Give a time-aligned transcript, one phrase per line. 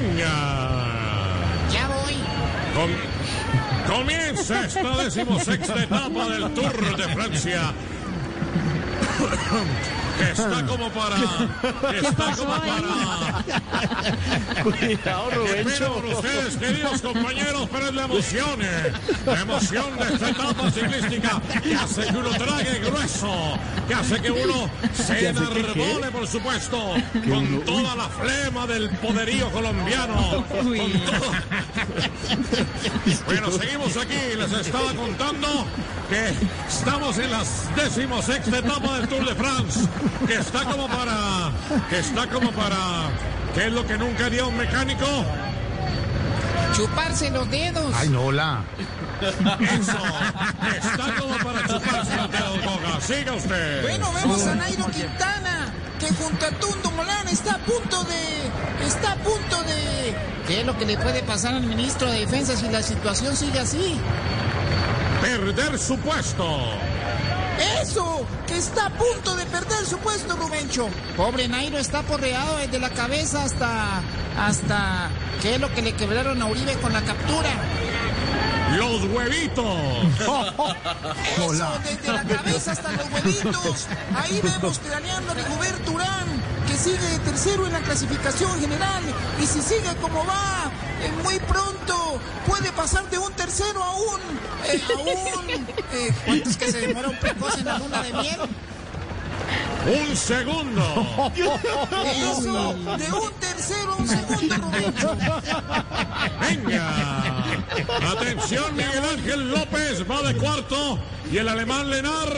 [0.00, 1.66] Venga.
[1.72, 2.14] Ya voy.
[2.74, 7.72] Com- comienza esta decimosexta etapa del Tour de Francia.
[10.18, 11.16] Que está como para.
[11.96, 13.44] Está como para.
[14.62, 15.94] Cuidado, Rubencho.
[15.94, 18.92] por ustedes, queridos compañeros, pero es la emoción, eh,
[19.24, 23.58] la emoción de esta etapa ciclística que hace que uno trague grueso,
[23.88, 26.94] que hace que uno se enarbole, por supuesto,
[27.28, 30.44] con toda la flema del poderío colombiano.
[30.48, 30.74] todo-
[33.26, 35.66] Bueno, seguimos aquí, les estaba contando
[36.08, 36.34] que
[36.68, 37.42] estamos en la
[37.76, 39.80] decimosexta etapa del Tour de France,
[40.24, 41.50] que está como para,
[41.90, 43.10] que está como para,
[43.56, 45.04] ¿qué es lo que nunca haría un mecánico?
[46.76, 47.92] Chuparse los dedos.
[47.96, 48.62] Ay, no, hola.
[49.20, 49.98] Eso,
[50.78, 53.00] está como para chuparse los dedos, Boga.
[53.00, 53.82] Siga usted.
[53.82, 58.86] Bueno, vemos a Nairo Quintana, que junto a Tundo Molán está a punto de...
[58.86, 60.14] Está a punto de...
[60.46, 63.58] ¿Qué es lo que le puede pasar al ministro de Defensa si la situación sigue
[63.58, 63.98] así?
[65.20, 66.46] Perder su puesto.
[67.90, 68.24] ¡Eso!
[68.46, 70.88] Que está a punto de perder su puesto, Rubencho.
[71.16, 74.00] Pobre Nairo está porreado desde la cabeza hasta...
[74.38, 75.10] hasta...
[75.42, 77.50] ¿Qué es lo que le quebraron a Uribe con la captura?
[78.76, 79.64] Los huevitos.
[81.36, 83.88] Eso, desde la cabeza hasta los huevitos.
[84.14, 86.28] Ahí vemos craneando a Rigoberto Urán,
[86.68, 89.02] que sigue de tercero en la clasificación general.
[89.42, 90.70] Y si sigue como va,
[91.02, 94.20] eh, muy pronto puede pasar de un tercero a un...
[94.66, 94.82] eh,
[95.34, 95.50] a un...
[95.50, 98.40] eh, ¿Cuánto es que se demora un precoz en la luna de miel?
[99.86, 100.82] Un segundo.
[102.04, 105.16] Eso, de un tercero a un segundo, Rubencho.
[106.40, 107.44] Venga.
[108.12, 110.98] Atención, Miguel Ángel López va de cuarto
[111.32, 112.28] y el alemán Lenar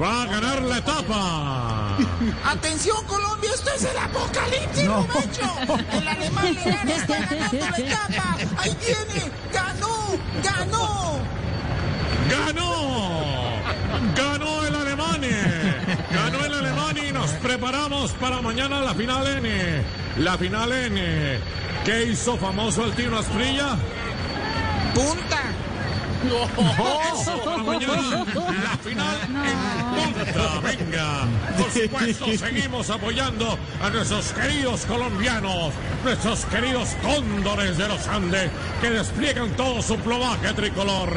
[0.00, 1.96] va a ganar la etapa.
[2.44, 5.82] Atención Colombia, esto es el apocalipsis, Rubencho.
[5.92, 8.36] El alemán Lenar está ganando la etapa.
[8.58, 11.38] Ahí viene, ganó, ganó.
[12.28, 13.62] ¡Ganó!
[14.14, 15.82] ¡Ganó el Alemania!
[16.12, 19.82] ¡Ganó el Alemania y nos preparamos para mañana la final N!
[20.18, 21.38] La final N.
[21.86, 23.76] ¿Qué hizo famoso el Tino Asprilla?
[24.94, 25.37] Punta.
[26.28, 30.60] Para mañana la final en punta.
[30.62, 35.72] Venga, por supuesto, seguimos apoyando a nuestros queridos colombianos,
[36.04, 38.50] nuestros queridos cóndores de los Andes,
[38.80, 41.10] que despliegan todo su plumaje tricolor.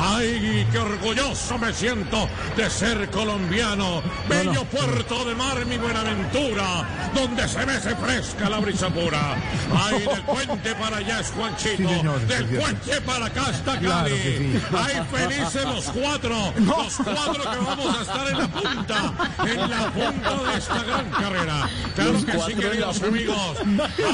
[0.00, 4.02] ¡Ay, qué orgulloso me siento de ser colombiano!
[4.28, 9.36] Bello puerto de mar, mi Buenaventura, donde se mece fresca la brisa pura.
[9.74, 11.76] ¡Ay, del puente para allá es Juanchito!
[11.76, 14.22] Sí, señor, ¡Del puente para acá está Claro Cali!
[14.22, 14.60] que sí.
[14.76, 16.52] ¡Ay, felices los cuatro!
[16.62, 19.14] Los cuatro que vamos a estar en la punta,
[19.46, 21.68] en la punta de esta gran carrera.
[21.94, 23.36] Claro Los que sí, queridos amigos.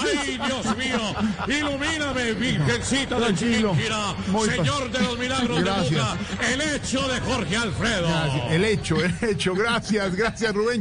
[0.05, 1.15] ¡Ay, Dios mío!
[1.47, 3.35] Ilumíname, Virgencita de.
[3.35, 4.15] Chiquinquirá,
[4.45, 5.91] Señor de los milagros Gracias.
[5.91, 6.17] de Buga,
[6.53, 8.09] el hecho de Jorge Alfredo.
[8.51, 9.55] El hecho, el hecho.
[9.55, 10.79] Gracias, gracias, Rubencho.